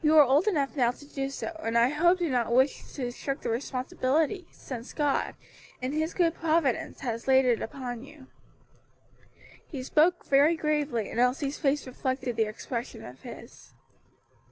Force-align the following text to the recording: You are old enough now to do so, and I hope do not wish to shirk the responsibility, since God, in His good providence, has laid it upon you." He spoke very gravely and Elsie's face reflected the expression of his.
You 0.00 0.16
are 0.16 0.22
old 0.22 0.46
enough 0.46 0.76
now 0.76 0.92
to 0.92 1.04
do 1.04 1.28
so, 1.28 1.58
and 1.60 1.76
I 1.76 1.88
hope 1.88 2.20
do 2.20 2.30
not 2.30 2.52
wish 2.52 2.84
to 2.92 3.10
shirk 3.10 3.40
the 3.40 3.50
responsibility, 3.50 4.46
since 4.52 4.92
God, 4.92 5.34
in 5.82 5.90
His 5.90 6.14
good 6.14 6.34
providence, 6.36 7.00
has 7.00 7.26
laid 7.26 7.44
it 7.46 7.60
upon 7.60 8.04
you." 8.04 8.28
He 9.66 9.82
spoke 9.82 10.24
very 10.24 10.54
gravely 10.54 11.10
and 11.10 11.18
Elsie's 11.18 11.58
face 11.58 11.84
reflected 11.84 12.36
the 12.36 12.44
expression 12.44 13.04
of 13.04 13.22
his. 13.22 13.72